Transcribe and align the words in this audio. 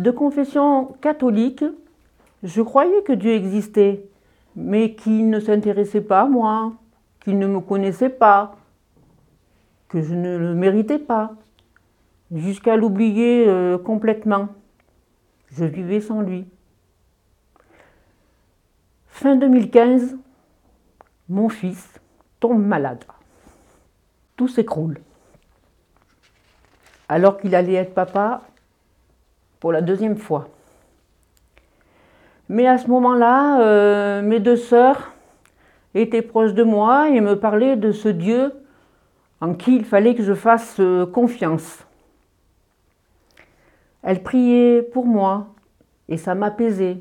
De 0.00 0.10
confession 0.10 0.96
catholique, 1.02 1.62
je 2.42 2.62
croyais 2.62 3.02
que 3.02 3.12
Dieu 3.12 3.32
existait, 3.32 4.02
mais 4.56 4.94
qu'il 4.94 5.28
ne 5.28 5.38
s'intéressait 5.40 6.00
pas 6.00 6.22
à 6.22 6.24
moi, 6.24 6.72
qu'il 7.22 7.38
ne 7.38 7.46
me 7.46 7.60
connaissait 7.60 8.08
pas, 8.08 8.56
que 9.88 10.00
je 10.00 10.14
ne 10.14 10.38
le 10.38 10.54
méritais 10.54 10.98
pas, 10.98 11.34
jusqu'à 12.32 12.76
l'oublier 12.76 13.46
euh, 13.46 13.76
complètement. 13.76 14.48
Je 15.52 15.66
vivais 15.66 16.00
sans 16.00 16.22
lui. 16.22 16.46
Fin 19.08 19.36
2015, 19.36 20.16
mon 21.28 21.50
fils 21.50 22.00
tombe 22.40 22.64
malade. 22.64 23.04
Tout 24.38 24.48
s'écroule. 24.48 24.98
Alors 27.06 27.36
qu'il 27.36 27.54
allait 27.54 27.74
être 27.74 27.92
papa 27.92 28.40
pour 29.60 29.72
la 29.72 29.82
deuxième 29.82 30.16
fois. 30.16 30.48
Mais 32.48 32.66
à 32.66 32.78
ce 32.78 32.88
moment-là, 32.88 33.60
euh, 33.60 34.22
mes 34.22 34.40
deux 34.40 34.56
sœurs 34.56 35.12
étaient 35.94 36.22
proches 36.22 36.54
de 36.54 36.64
moi 36.64 37.10
et 37.10 37.20
me 37.20 37.38
parlaient 37.38 37.76
de 37.76 37.92
ce 37.92 38.08
Dieu 38.08 38.52
en 39.40 39.54
qui 39.54 39.76
il 39.76 39.84
fallait 39.84 40.14
que 40.14 40.22
je 40.22 40.34
fasse 40.34 40.76
euh, 40.80 41.06
confiance. 41.06 41.86
Elles 44.02 44.22
priaient 44.22 44.82
pour 44.82 45.06
moi 45.06 45.48
et 46.08 46.16
ça 46.16 46.34
m'apaisait. 46.34 46.98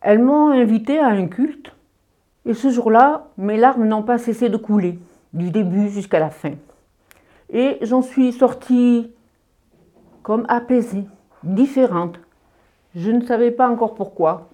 Elles 0.00 0.18
m'ont 0.18 0.50
invité 0.50 0.98
à 0.98 1.06
un 1.06 1.26
culte 1.26 1.72
et 2.44 2.54
ce 2.54 2.70
jour-là, 2.70 3.28
mes 3.38 3.56
larmes 3.56 3.86
n'ont 3.86 4.04
pas 4.04 4.18
cessé 4.18 4.48
de 4.48 4.56
couler, 4.56 4.98
du 5.32 5.50
début 5.50 5.88
jusqu'à 5.88 6.20
la 6.20 6.30
fin. 6.30 6.52
Et 7.52 7.78
j'en 7.82 8.02
suis 8.02 8.32
sortie 8.32 9.10
comme 10.26 10.44
apaisée, 10.48 11.04
différente. 11.44 12.18
Je 12.96 13.12
ne 13.12 13.24
savais 13.24 13.52
pas 13.52 13.68
encore 13.68 13.94
pourquoi. 13.94 14.48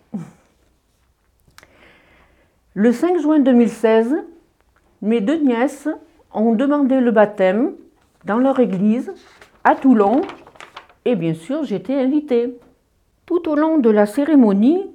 Le 2.74 2.92
5 2.92 3.18
juin 3.18 3.38
2016, 3.38 4.16
mes 5.00 5.22
deux 5.22 5.38
nièces 5.38 5.88
ont 6.34 6.54
demandé 6.54 7.00
le 7.00 7.10
baptême 7.10 7.72
dans 8.26 8.36
leur 8.36 8.60
église 8.60 9.14
à 9.64 9.74
Toulon 9.74 10.20
et 11.06 11.16
bien 11.16 11.32
sûr 11.32 11.64
j'étais 11.64 11.94
invitée. 11.94 12.58
Tout 13.24 13.48
au 13.48 13.56
long 13.56 13.78
de 13.78 13.88
la 13.88 14.04
cérémonie, 14.04 14.90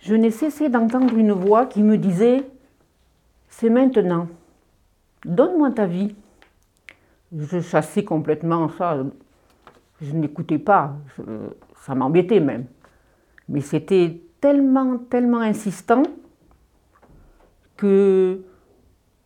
je 0.00 0.14
n'ai 0.14 0.30
cessé 0.30 0.68
d'entendre 0.68 1.16
une 1.16 1.32
voix 1.32 1.64
qui 1.64 1.82
me 1.82 1.96
disait 1.96 2.44
C'est 3.48 3.70
maintenant, 3.70 4.28
donne-moi 5.24 5.70
ta 5.70 5.86
vie. 5.86 6.14
Je 7.38 7.60
chassais 7.60 8.04
complètement 8.04 8.68
ça, 8.70 9.04
je 10.00 10.12
n'écoutais 10.12 10.58
pas, 10.58 10.96
ça 11.76 11.94
m'embêtait 11.94 12.40
même. 12.40 12.66
Mais 13.48 13.60
c'était 13.60 14.22
tellement, 14.40 14.98
tellement 14.98 15.40
insistant 15.40 16.02
que 17.76 18.42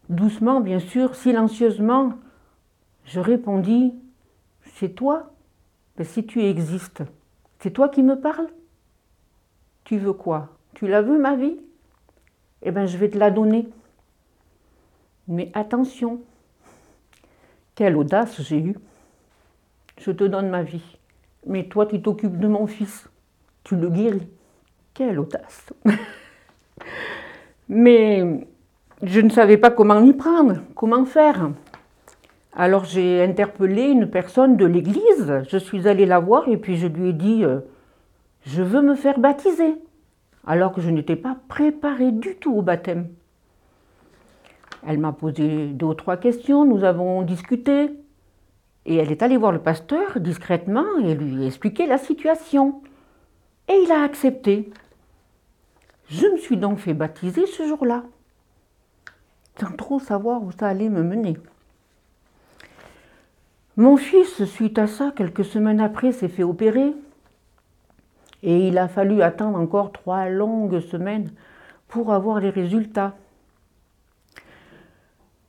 doucement, 0.08 0.60
bien 0.60 0.80
sûr, 0.80 1.14
silencieusement, 1.14 2.14
je 3.04 3.20
répondis 3.20 3.94
C'est 4.64 4.90
toi. 4.90 5.32
Si 6.02 6.24
tu 6.24 6.42
existes, 6.42 7.02
c'est 7.58 7.70
toi 7.70 7.90
qui 7.90 8.02
me 8.02 8.18
parles. 8.18 8.48
Tu 9.84 9.98
veux 9.98 10.14
quoi? 10.14 10.56
Tu 10.74 10.86
la 10.88 11.02
veux, 11.02 11.18
ma 11.18 11.36
vie? 11.36 11.58
Eh 12.62 12.70
bien, 12.70 12.86
je 12.86 12.96
vais 12.96 13.10
te 13.10 13.18
la 13.18 13.30
donner. 13.30 13.68
Mais 15.28 15.50
attention, 15.52 16.20
quelle 17.80 17.96
audace 17.96 18.42
j'ai 18.42 18.58
eue. 18.58 18.76
Je 19.96 20.10
te 20.10 20.24
donne 20.24 20.50
ma 20.50 20.62
vie. 20.62 20.98
Mais 21.46 21.64
toi, 21.64 21.86
tu 21.86 22.02
t'occupes 22.02 22.38
de 22.38 22.46
mon 22.46 22.66
fils. 22.66 23.08
Tu 23.64 23.74
le 23.74 23.88
guéris. 23.88 24.28
Quelle 24.92 25.18
audace. 25.18 25.72
Mais 27.70 28.46
je 29.02 29.20
ne 29.20 29.30
savais 29.30 29.56
pas 29.56 29.70
comment 29.70 29.98
m'y 29.98 30.12
prendre, 30.12 30.58
comment 30.74 31.06
faire. 31.06 31.52
Alors 32.52 32.84
j'ai 32.84 33.22
interpellé 33.22 33.84
une 33.84 34.10
personne 34.10 34.58
de 34.58 34.66
l'église. 34.66 35.42
Je 35.48 35.56
suis 35.56 35.88
allée 35.88 36.04
la 36.04 36.18
voir 36.18 36.48
et 36.48 36.58
puis 36.58 36.76
je 36.76 36.86
lui 36.86 37.08
ai 37.08 37.12
dit 37.14 37.44
euh, 37.44 37.60
Je 38.44 38.62
veux 38.62 38.82
me 38.82 38.94
faire 38.94 39.18
baptiser. 39.18 39.74
Alors 40.46 40.74
que 40.74 40.82
je 40.82 40.90
n'étais 40.90 41.16
pas 41.16 41.38
préparée 41.48 42.12
du 42.12 42.36
tout 42.36 42.52
au 42.52 42.60
baptême. 42.60 43.08
Elle 44.86 44.98
m'a 44.98 45.12
posé 45.12 45.66
deux 45.66 45.86
ou 45.86 45.94
trois 45.94 46.16
questions, 46.16 46.64
nous 46.64 46.84
avons 46.84 47.22
discuté. 47.22 47.90
Et 48.86 48.96
elle 48.96 49.12
est 49.12 49.22
allée 49.22 49.36
voir 49.36 49.52
le 49.52 49.60
pasteur 49.60 50.18
discrètement 50.20 50.98
et 51.04 51.14
lui 51.14 51.46
expliqué 51.46 51.86
la 51.86 51.98
situation. 51.98 52.82
Et 53.68 53.74
il 53.84 53.92
a 53.92 54.02
accepté. 54.02 54.70
Je 56.08 56.26
me 56.26 56.38
suis 56.38 56.56
donc 56.56 56.78
fait 56.78 56.94
baptiser 56.94 57.46
ce 57.46 57.68
jour-là, 57.68 58.02
sans 59.60 59.70
trop 59.76 60.00
savoir 60.00 60.42
où 60.42 60.50
ça 60.50 60.66
allait 60.66 60.88
me 60.88 61.02
mener. 61.02 61.36
Mon 63.76 63.96
fils, 63.96 64.44
suite 64.44 64.78
à 64.78 64.86
ça, 64.86 65.12
quelques 65.14 65.44
semaines 65.44 65.80
après, 65.80 66.12
s'est 66.12 66.28
fait 66.28 66.42
opérer. 66.42 66.92
Et 68.42 68.68
il 68.68 68.78
a 68.78 68.88
fallu 68.88 69.22
attendre 69.22 69.58
encore 69.58 69.92
trois 69.92 70.28
longues 70.28 70.80
semaines 70.80 71.30
pour 71.86 72.12
avoir 72.12 72.40
les 72.40 72.50
résultats. 72.50 73.14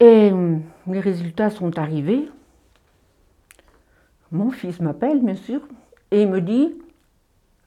Et 0.02 0.32
les 0.88 1.00
résultats 1.00 1.52
sont 1.52 1.78
arrivés. 1.78 2.28
Mon 4.32 4.50
fils 4.50 4.80
m'appelle, 4.80 5.22
bien 5.22 5.36
sûr, 5.36 5.62
et 6.10 6.24
il 6.24 6.28
me 6.28 6.42
dit, 6.42 6.74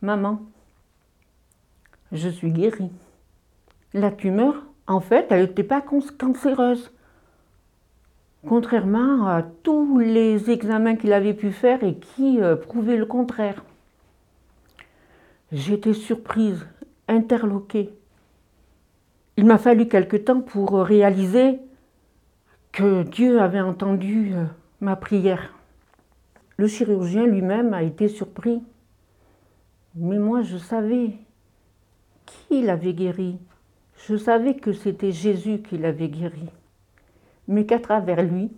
Maman, 0.03 0.41
je 2.11 2.29
suis 2.29 2.51
guérie. 2.51 2.91
La 3.93 4.11
tumeur, 4.11 4.65
en 4.89 4.99
fait, 4.99 5.29
elle 5.31 5.43
n'était 5.43 5.63
pas 5.63 5.81
cancéreuse. 5.81 6.91
Contrairement 8.49 9.29
à 9.29 9.43
tous 9.63 10.01
les 10.01 10.51
examens 10.51 10.97
qu'il 10.97 11.13
avait 11.13 11.35
pu 11.35 11.53
faire 11.53 11.85
et 11.85 11.95
qui 11.95 12.43
euh, 12.43 12.57
prouvaient 12.57 12.97
le 12.97 13.07
contraire. 13.07 13.65
J'étais 15.53 15.95
surprise, 15.95 16.67
interloquée. 17.07 17.95
Il 19.37 19.47
m'a 19.47 19.59
fallu 19.59 19.87
quelque 19.87 20.17
temps 20.17 20.41
pour 20.41 20.73
réaliser 20.81 21.61
que 22.75 23.05
Dieu 23.05 23.41
avait 23.41 23.61
entendu 23.61 24.33
euh, 24.35 24.47
ma 24.81 24.97
prière. 24.97 25.55
Le 26.57 26.67
chirurgien 26.67 27.25
lui-même 27.25 27.73
a 27.73 27.85
été 27.85 28.09
surpris. 28.09 28.63
Mais 29.95 30.19
moi, 30.19 30.43
je 30.43 30.59
savais 30.59 31.13
qui 32.27 32.63
l'avait 32.63 32.93
guéri. 32.93 33.39
Je 34.09 34.17
savais 34.17 34.57
que 34.57 34.73
c'était 34.73 35.13
Jésus 35.13 35.63
qui 35.63 35.79
l'avait 35.79 36.09
guéri, 36.09 36.49
mais 37.47 37.65
qu'à 37.65 37.79
travers 37.79 38.23
lui, 38.23 38.51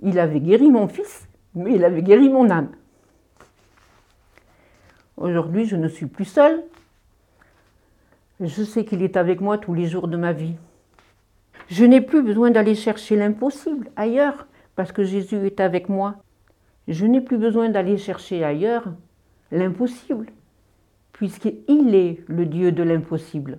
il 0.00 0.20
avait 0.20 0.40
guéri 0.40 0.70
mon 0.70 0.86
fils, 0.86 1.28
mais 1.56 1.74
il 1.74 1.84
avait 1.84 2.02
guéri 2.02 2.28
mon 2.28 2.48
âme. 2.48 2.70
Aujourd'hui, 5.16 5.66
je 5.66 5.74
ne 5.74 5.88
suis 5.88 6.06
plus 6.06 6.24
seule. 6.26 6.62
Je 8.38 8.62
sais 8.62 8.84
qu'il 8.84 9.02
est 9.02 9.16
avec 9.16 9.40
moi 9.40 9.58
tous 9.58 9.74
les 9.74 9.86
jours 9.86 10.06
de 10.06 10.16
ma 10.16 10.32
vie. 10.32 10.54
Je 11.72 11.86
n'ai 11.86 12.02
plus 12.02 12.22
besoin 12.22 12.50
d'aller 12.50 12.74
chercher 12.74 13.16
l'impossible 13.16 13.90
ailleurs, 13.96 14.46
parce 14.76 14.92
que 14.92 15.04
Jésus 15.04 15.46
est 15.46 15.58
avec 15.58 15.88
moi. 15.88 16.16
Je 16.86 17.06
n'ai 17.06 17.22
plus 17.22 17.38
besoin 17.38 17.70
d'aller 17.70 17.96
chercher 17.96 18.44
ailleurs 18.44 18.92
l'impossible, 19.50 20.26
puisqu'il 21.14 21.94
est 21.94 22.22
le 22.28 22.44
Dieu 22.44 22.72
de 22.72 22.82
l'impossible. 22.82 23.58